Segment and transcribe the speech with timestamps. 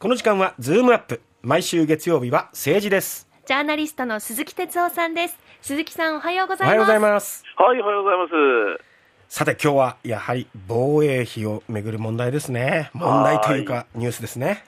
[0.00, 1.20] この時間はズームアップ。
[1.42, 3.28] 毎週月曜日は政治です。
[3.46, 5.36] ジャーナリストの鈴木哲夫さんです。
[5.60, 6.70] 鈴木さんおはようございます。
[6.70, 7.44] おはようございます。
[7.56, 8.84] はい、おはようございます。
[9.28, 12.92] さて今日はやはり防衛費をめぐる問題ですね。
[12.94, 14.62] 問題というかニュースですね。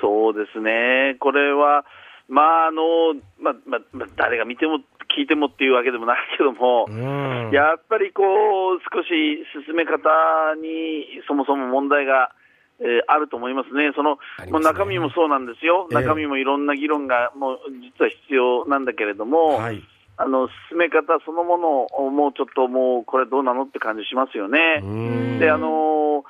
[0.00, 1.84] そうですね、これは、
[2.28, 4.80] まああのまあまあまあ、誰が見ても
[5.16, 7.50] 聞いてもっていうわけでもないけども、うん。
[7.52, 8.24] やっぱりこ
[8.74, 9.06] う少し
[9.68, 10.00] 進め方
[10.60, 12.32] にそもそも問題が、
[12.80, 14.50] えーあると思いますね、そのね。
[14.50, 15.94] もう中身もそうなんですよ、ええ。
[15.94, 17.58] 中身もいろんな議論がもう
[17.98, 19.82] 実は必要なんだけれども、はい。
[20.16, 24.80] あの進め方そのものをもうちょっともうこれどうなのって感じしますよね。
[24.82, 25.38] うん。
[25.40, 26.24] であの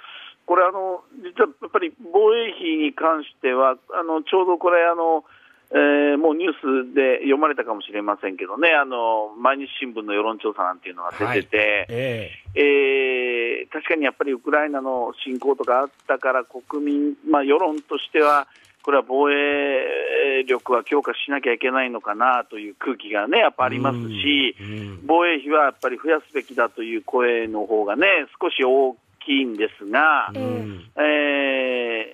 [0.47, 5.25] これあの、実はやっぱり防衛費に関しては、あのちょうどこれあの、
[5.75, 13.67] えーもうニュースで読まれたかもしれませんけどね、あの毎日新聞の世論調査なんていうのが出てて、ええ。
[13.69, 18.47] ー確かにやっぱりウクライナの侵攻とかあったから、国民、まあ、世論としては、
[18.83, 28.07] これは防衛力は強化しなきゃいけないのかなという空気がね、やっぱありますし、うん防衛費はやっぱり増やすべきだという声の方がね、
[28.41, 30.39] 少し大きいんですが、え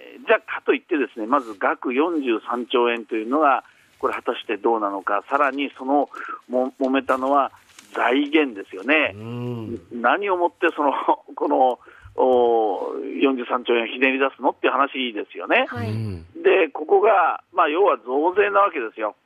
[0.06, 3.64] ーじゃあ、かといってですね、まず額43兆円というのが、
[3.98, 6.08] これ果たしてどうなのか、さらにその
[6.48, 7.50] も揉めたのは
[7.92, 9.12] 財源ですよね。
[9.16, 10.92] うん何をもってその、
[11.34, 11.80] この、
[12.14, 15.66] お43兆円をひねり出すのっていう話ですよね。
[15.68, 19.16] はい、うんで、ここが、まあ、要は増税なわけですよ。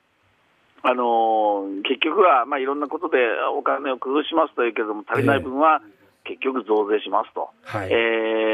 [0.83, 3.19] あのー結局は、まあ、いろんなことで
[3.55, 5.83] お金を崩しますというけれども、足りない分は
[6.25, 7.51] 結局増税しますと。
[7.63, 8.54] はいえー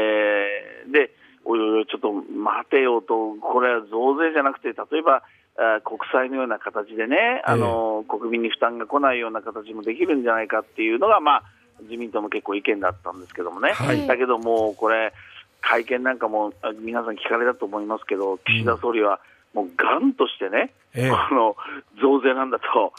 [1.45, 5.23] おいおいちょっと待てよと、これは増税じゃなくて、例えば、
[5.57, 11.43] あ国債のような形でね、あの国民に負担が来ないような形もできるんじゃないかっていうのが、まあ、
[11.81, 14.07] 自民党の結構意見だったんですけどもね、はい。
[14.07, 15.13] だけどもうこれ、
[15.59, 19.19] 会見なんかもあ皆さん聞かれたと思いますけど、岸田総理は
[19.53, 21.09] もうがんとしてね、ええ。
[21.09, 21.55] この
[22.01, 22.93] 増税なんだと、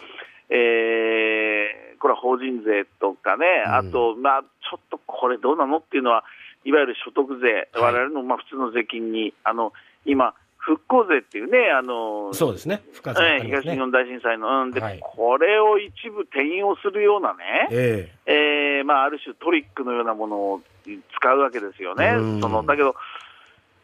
[0.51, 3.75] えーこれは法人税とかね、うん。
[3.75, 6.25] あと、まあ、ちょっとこれどうなのっていうのは、
[6.65, 7.95] いわゆる所得税、はい。
[7.95, 9.73] 我々のまあ普通の税金に、あの
[10.05, 12.83] 今、復興税っていうね、あのそうですね。
[12.93, 15.01] 深さがあえー東日本大震災の、うんではい。
[15.01, 18.81] これを一部転用するようなね、ええ。
[18.83, 22.15] ーまあ、ある種トリックのようなものを使うわけですよね。
[22.17, 22.41] うん。
[22.41, 22.95] そのだけど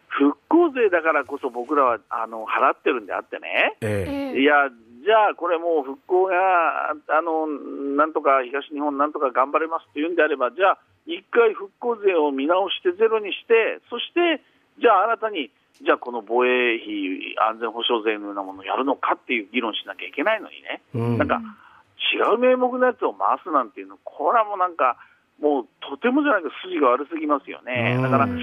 [0.07, 4.39] 復興税だからこそ僕らはあの払ってるんであってね、ええ。
[4.39, 4.71] えいや、
[5.05, 7.47] じゃあこれもう復興があの
[7.97, 10.79] なんとか東日本なんとか頑張れますっていうんであれば、じゃあ
[11.09, 14.45] 一回復興税を見直してゼロにして、そして
[14.79, 20.83] じゃあ新たに、じゃあこの防衛費、安全保障税のようなものをやるのかっていう議論しなきゃいけないのにね。
[20.95, 21.41] うんなんか
[22.15, 24.97] 違う名目のやつを回すなんていうの、これはもうなんか、
[25.41, 27.95] もうとてもじゃないけど、筋が悪すぎますよね。
[27.97, 28.39] うんだから、うん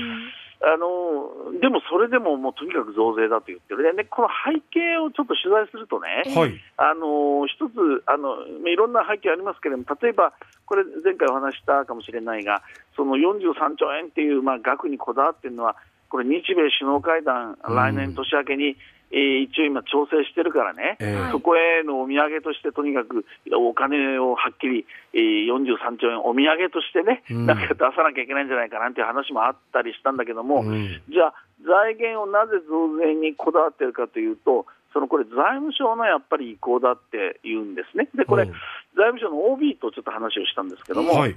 [0.61, 6.55] あのでもそれでももうとにかく増税だと言ってる、でね、この背景をちょっと取材するとね、はい。
[6.77, 10.33] あの一つあの、いろんな背景ありますけれども、例えば、
[10.65, 12.61] これ、前回お話ししたかもしれないが、
[12.95, 15.75] その43兆円っていう、まあ、額にこだわっているのは、
[16.09, 17.75] これ、日米首脳会談、うん。
[17.75, 18.77] 来年年明けに、
[19.11, 21.15] えー一応今、調整してるからね、ええ。
[21.15, 21.31] はい。
[21.31, 27.45] そこへのお土産として、とにかくお金をはっきり、えー43兆円、お土産としてね、うん。
[27.45, 31.01] なんか出さなきゃいけないんじゃないかなんていう話もあったりしたんだけども、うん。
[31.09, 31.33] じゃあ、
[31.65, 38.07] 財源をなぜ増税にこだわっているかというと、そのこれ、財務省のやっぱり意向だって言うんですね。
[38.15, 38.49] で、これ、うん。
[38.95, 41.35] 財務省の OB とちょっと話をしたんですけども、はい。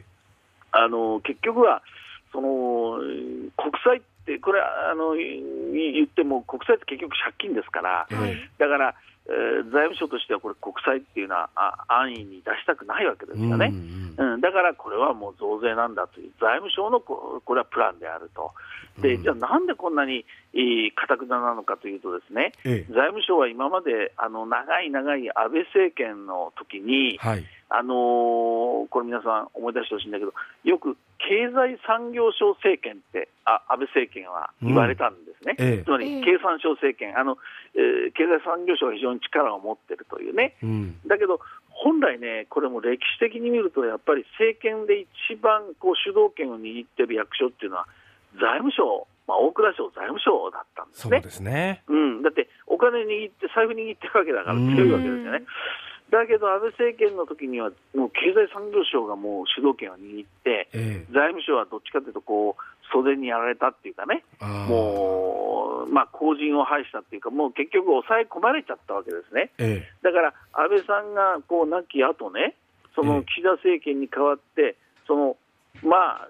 [0.70, 1.82] あの結局は、
[2.32, 2.98] その
[3.56, 4.06] 国債って、
[4.36, 5.40] これあの、い
[5.94, 9.08] 言っても、国債って結局借金ですから、えだから、えー
[9.70, 13.72] 財務省としてはこれ、国債っていうのはあ安易に出したくないわけですよね。
[14.16, 18.52] うんうん、だからこれはもう増税なんだという、財務省のここれはプランであると、
[19.00, 19.22] でうん。
[19.22, 20.24] じゃあ、なんでこんなに
[20.96, 22.92] かたくななのかというと、ですねええ。
[22.92, 27.44] 財務省は今まであの長い長い安倍政権の時に、はい。
[27.70, 30.32] あのーこれ、皆さん思い出してほしいんだけど、
[30.64, 35.84] よく経済産業省政権って、あ安倍政権は言われたんですね、ええ。
[35.84, 37.36] つまり経産省政権、あの
[37.74, 40.56] えー経済産業省が非常に力を持ってるというね。
[40.62, 40.98] うん。
[41.06, 47.86] だけど、本来ね、これも歴史的に見ると、やっぱり政権で一番こう主導権を握ってる役所っていうのは、
[48.34, 51.18] 財務省、まあ、大蔵省財務省だったんですね。
[51.18, 51.82] そうですね。
[51.88, 55.42] うん、だって、お金握って、財布握ってるわけだから強いわけですよね。
[56.10, 61.12] だけど、安倍政権の時には、もう経済産業省がもう主導権を握って、ええ。
[61.12, 62.62] 財務省はどっちかというと、こう、
[62.92, 69.50] 袖にやられたっていうかね、もう、まあ、後陣を排したっていうか、もう結局抑え込まれちゃったわけですね。
[69.58, 72.54] えだから安倍さんがこう亡き後ね、
[72.94, 73.08] そええ。
[73.08, 74.76] の岸田政権に代わって、
[75.06, 75.36] その
[75.82, 76.28] まあ、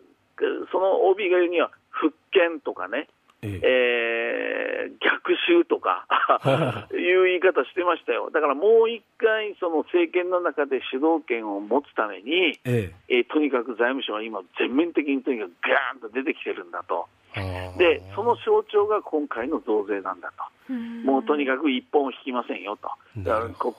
[0.72, 3.08] その OB が言うには、復権とかね、
[3.42, 3.88] ええ。
[4.14, 4.58] ー
[5.00, 6.06] 逆襲とか
[6.92, 13.20] いう言い方してましたよ、だからもう一回、その政権の中で主導権を持つために、ええ。
[13.20, 17.06] ーとにかく財務省は今、全面的にとにかくガーンと出てきてるんだと、
[17.36, 20.32] えでその象徴が今回の増税なんだ
[20.66, 20.72] と、
[21.04, 22.90] もうとにかかく一本を引きませんよと、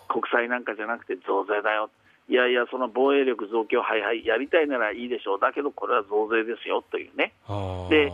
[0.08, 1.90] 国債なんかじゃなくて増税だよ、
[2.30, 7.34] いやいや、その防衛力増強、はいはい、やりたいならいいでしょう、だけどこれは増税ですよというね。
[7.90, 8.12] で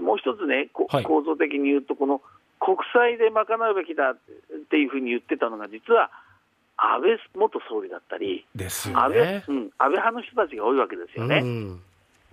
[0.00, 2.20] もう一つね、こはい構造的に言うと、この
[2.60, 4.16] 国債で賄うべきだっ
[4.70, 6.10] ていうふうに言ってたのが、実は
[6.76, 9.44] 安倍元総理だったり、ですよ安倍,、ね。
[9.48, 11.40] うん、安倍派の人たちが多いわけですよね。
[11.42, 11.82] うん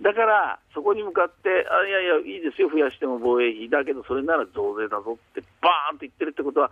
[0.02, 6.70] だから、そこに向かって、あいやいや、いいですよ、増やしても防衛費、だけどそれなら増税だぞって、バーンと言ってるってことは、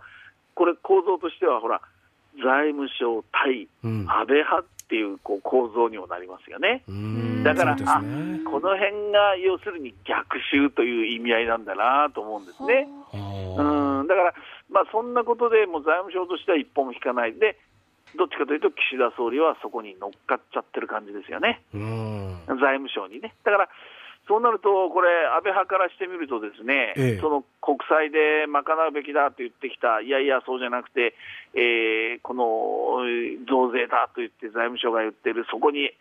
[0.53, 1.81] これ、構造としては、ほら、
[2.43, 6.83] 財務省対うん安倍派っていうこう構造にもなりますよね。
[6.87, 7.43] うん。
[7.43, 7.83] だからね。
[8.45, 12.87] この辺が要するに逆襲という意味合いなんだなと思うんですね。
[13.13, 14.07] うん。
[14.07, 14.33] だから、
[14.69, 17.33] まあ、そんなことでもう財務省としては一歩も引かない。
[17.33, 17.57] で、
[18.17, 22.37] どっちかというと、岸田総理はそこに乗っかっちゃってる感じですよね、うん。
[22.47, 23.33] 財務省にね。
[23.43, 23.69] だから
[24.27, 27.19] そうなると、これ、安倍派からしてみると、ですね、ええ。
[27.19, 31.13] その国債で賄うべきだと言ってきた、いやいや、そうじゃなくて、
[31.53, 35.91] えーこのえー増税だと言って財務省が言ってる、そこに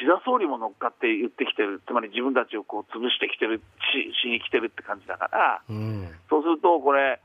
[0.00, 3.60] 岸田総理も乗っかって言ってきてる、つまり自分たちをこう潰してきてる
[3.92, 6.08] し、しに来てるって感じだから、うん。
[6.30, 7.20] そうすると、これ、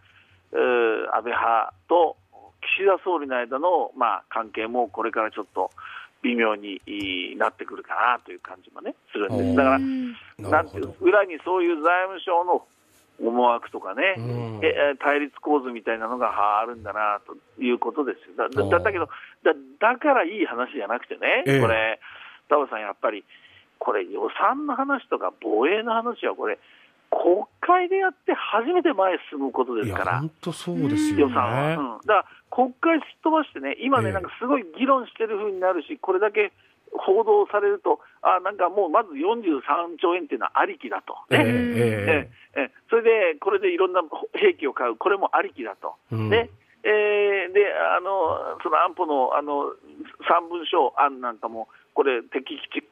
[0.52, 2.18] えー安倍派と
[2.62, 5.72] 岸田総理の間の、まあ、関係もこれからちょっと
[6.24, 6.80] 微妙に
[7.38, 9.56] なってくるかなという感じもね、するんです。
[9.56, 12.66] だから、なんていう裏にそういう財務省の
[13.20, 14.60] 思惑とかね、うん。
[14.64, 18.50] ええ対立構図みたいなのがはあるんだなということですよ。
[18.50, 19.10] だだけど
[19.44, 21.62] だ、だからいい話じゃなくてね、ええ。
[21.62, 22.00] これ、
[22.50, 23.24] 田尾さん、やっぱり、
[23.80, 26.60] これ、予算の話とか防衛の話は、これ、
[27.12, 30.20] 国会でやって初めて前へ進むことですから。
[30.20, 34.14] 本当そうですよ予算は、ねうん、だから国会すっ飛ばしてね、今ね、ええ。
[34.14, 36.52] なんかすごい議論してる風になるし、これだけ
[36.92, 42.32] 報道されると、あなんかもうまず43兆円っていうのはありきだと、ねえええ。
[42.56, 42.72] えええ。
[42.90, 44.02] それでこれでいろんな
[44.34, 46.30] 兵器を買う、これもありきだと、えうん。
[46.30, 46.50] ね。
[46.84, 49.76] えーであのその安保のあの
[50.26, 52.84] 3文書案なんかも、これ、敵基地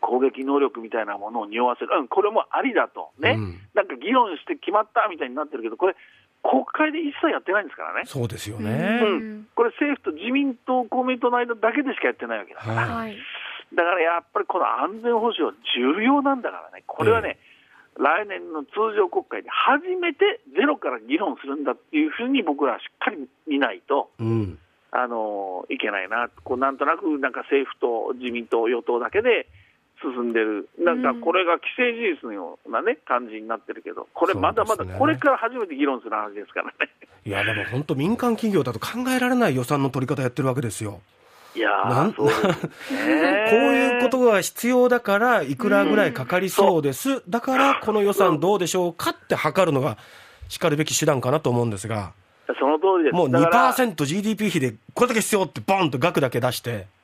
[0.00, 3.60] 攻撃能力みたいなものを匂わせる、うん、これもありだと、ね、うん。
[3.74, 5.96] なんか議論して決まったみたいになってるけど、これ、
[6.42, 8.02] 国会で一切やってないんですからね。
[8.04, 9.48] そうですようねん。
[9.54, 12.88] これ、政府と自民党、公明党の間だけでしかやってないわけだから、はい。
[12.88, 13.16] はい。
[13.74, 17.38] だからやっぱりこの安全保障、重要なんだからね、これはね、
[17.98, 24.58] 来年の通常国会で初めてゼロから議論するんだっていうふうに僕らはしっかり見ないと、うん。
[24.92, 29.46] あのいけないな、こうなんとなくなんか政府と自民党、与党だけで
[30.12, 36.72] 進んでる、なんかこれが既成事実のような、ね、感じになってるけど、これ、まだまだこれから初めて議論する話ですからね。
[37.24, 41.00] いやでも本当民間企業だと考えられない予算の取り方やってるわけですよ。
[41.56, 42.22] いやなんー、そ。
[42.22, 49.96] こういうことが必要だから、いくらぐらいかかりそうです、だからこの予算どうでしょうかって測るのが、
[50.48, 52.12] しかるべき手段かなと思うんですが、
[52.46, 53.14] その通りです。
[53.14, 53.72] もうだから。
[53.72, 56.95] 2%GDP 比でこれだけ必要って、ボンと額だけ出して、うん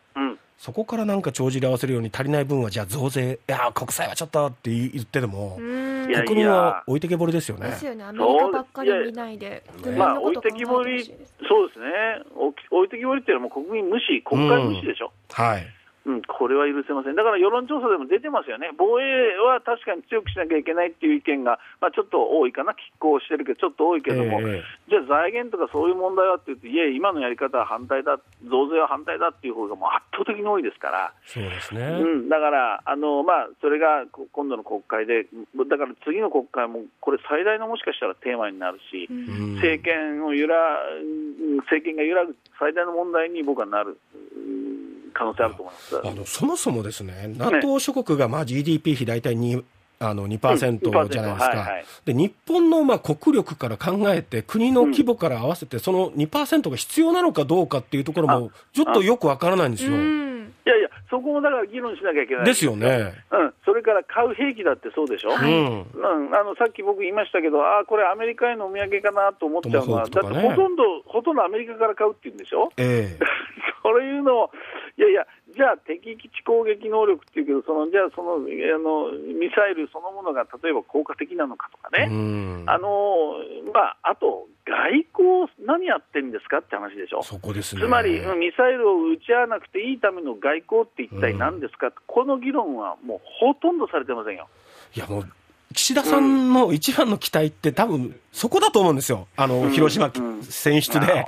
[0.63, 5.57] そこからなんか帳尻合わせるように足りない分は、じゃあ増税、いや、国債はちょっとって言ってでも、
[6.25, 7.75] 国民は置いてけぼりですよねで。
[7.75, 8.05] すよね。
[8.05, 9.65] アメリカばっかり見ないで、
[9.99, 11.03] まあ、の置いてほてきぼり。
[11.49, 11.87] そうですね、
[12.71, 15.67] 置いてきぼりっていうのはもう国民無視、国会無視でしょ、はい。
[16.05, 24.63] うんこれは許せません、だから世論調査でも出てますよね、防衛は確かに強くしなきゃいけないっていう意見が、まあ、ちょっと多いかな、拮抗してるけど、ちょっと多いけども、ええ。
[24.91, 28.19] じゃあ財源とかそういう問題はって言って、いや、今のやり方は反対だ、
[28.49, 31.13] 増税は反対だっていう方がもう圧倒的に多いですから。
[31.25, 31.83] そうですね。
[31.85, 35.27] うん、だから、あのまあ、それがこ今度の国会で、
[35.69, 39.55] だから次の国会も、これ、最大のもしかしたらテーマになるし、うん。
[39.55, 40.57] 政権を揺ら、
[41.01, 43.99] うん政権が揺らぐ最大の問題に僕はなる。
[44.35, 44.62] うん
[45.13, 46.01] 可能性あると思います。
[46.05, 49.65] あのそもそもですね、NATO 諸国がまあ GDP 比大体2、
[50.01, 51.49] あの2%じゃないですか。
[51.49, 59.93] はいはい、で日本のまあ国力から考えて、国の規模から合わせて、その2%が必要なのかどうかっていうところも、ちょっとよくわからないんですよ。
[59.93, 60.33] うん。
[60.65, 62.45] いやいや、そこもだから議論しなきゃいけない。
[62.45, 63.13] ですよね。
[63.33, 65.83] うん、それから買う兵器だってそうでしょ、はいうん。
[65.83, 73.19] うん、あのさっき僕言いましたけど、ああ、これ、アメリカへのお土産かなと思っちゃうのは、だってほとんど、ほとんどアメリカから買うって言うんでしょ、ええ。
[73.83, 74.51] そういうのを、
[74.99, 83.37] いやいや、じゃあ、敵基地攻撃能力っていうけど、そのじゃあそのあの、ミサイルそのものが例えば効果的なのかとかね、うんあの
[83.73, 85.07] まあ、あと、外
[85.49, 87.23] 交、何やってんですかって話でしょ。
[87.23, 87.83] そこですね。
[87.83, 94.49] つまり、うんミサイルを撃ち合わなくていいための外交って一体何ですか、この議論はもうほとんどされてませんよ。
[94.95, 95.29] いやもう
[95.73, 99.27] 岸田さんの一番の期待って多分そこだと思うんですよ。
[99.37, 101.27] あの、広島選出で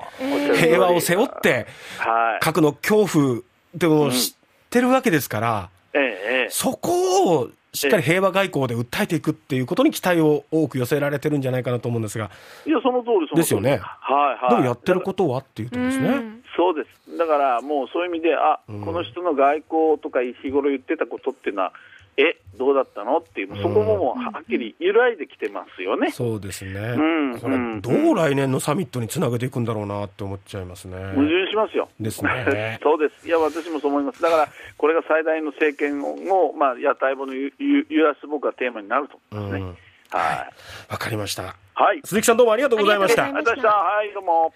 [0.57, 1.67] 平和を背負って、
[1.99, 2.45] はい。
[2.45, 3.41] 核の恐怖
[3.75, 4.35] っていうのを知っ
[4.71, 6.51] てるわけですから、ええ、ええ。
[6.51, 12.31] そこをしっかり平和外交で訴えていくっていうことに期待を多く寄せられてるんじゃないかなと思うんですが、
[12.67, 13.37] いや、その通り、その通り。
[13.37, 14.51] ですよねはい、はい。
[14.51, 16.09] でもやってることはっていうとですね。
[16.09, 17.19] うんそうです。
[17.19, 21.73] だからもうそういう意味で、あ、うんこの人の外交とか日頃言ってたことっていうのは、
[22.17, 23.19] え、どうだったの？
[23.19, 26.11] っていう、そこももうはっきり揺らいできてますよね。
[26.13, 26.97] そうですね。
[26.97, 30.97] んこれ、どう来年のサミットにつなげていくんだろうなって思っちゃいますね。
[30.97, 31.89] 矛盾しますよ。
[31.99, 33.27] ですね そうです。
[33.27, 34.23] いや、私もそう思います。
[34.23, 39.61] だから、これが最大の政権を、まあ、屋台骨をゆゆ揺らす僕はテーマになると思いますね。
[39.61, 39.77] うん
[40.15, 40.49] は
[40.89, 40.93] い。
[40.93, 41.57] わかりました。
[41.75, 42.01] はい。
[42.05, 43.25] 鈴木さんどうもありがとうございました。
[43.25, 43.77] ありがとうございました。
[43.77, 44.55] はい、どうも。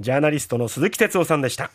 [0.00, 1.70] ジャーナリストの鈴木哲夫さんでした。